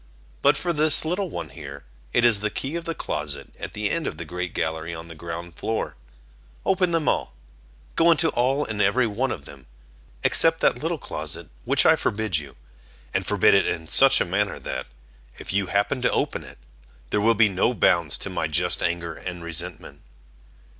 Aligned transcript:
But 0.41 0.57
for 0.57 0.73
this 0.73 1.05
little 1.05 1.29
one 1.29 1.49
here, 1.49 1.83
it 2.11 2.25
is 2.25 2.39
the 2.39 2.49
key 2.49 2.75
of 2.75 2.85
the 2.85 2.95
closet 2.95 3.53
at 3.59 3.73
the 3.73 3.91
end 3.91 4.07
of 4.07 4.17
the 4.17 4.25
great 4.25 4.55
gallery 4.55 4.95
on 4.95 5.09
the 5.09 5.13
ground 5.13 5.53
floor. 5.57 5.95
Open 6.65 6.89
them 6.89 7.07
all; 7.07 7.35
go 7.95 8.09
into 8.09 8.29
all 8.29 8.65
and 8.65 8.81
every 8.81 9.05
one 9.05 9.31
of 9.31 9.45
them; 9.45 9.67
except 10.23 10.59
that 10.61 10.79
little 10.81 10.97
closet 10.97 11.49
which 11.65 11.85
I 11.85 11.95
forbid 11.95 12.39
you, 12.39 12.55
and 13.13 13.27
forbid 13.27 13.53
it 13.53 13.67
in 13.67 13.85
such 13.85 14.19
a 14.19 14.25
manner 14.25 14.57
that, 14.57 14.87
if 15.37 15.53
you 15.53 15.67
happen 15.67 16.01
to 16.01 16.09
open 16.09 16.43
it, 16.43 16.57
there 17.11 17.21
will 17.21 17.35
be 17.35 17.47
no 17.47 17.71
bounds 17.75 18.17
to 18.23 18.29
my 18.31 18.47
just 18.47 18.81
anger 18.81 19.13
and 19.13 19.43
resentment." 19.43 20.01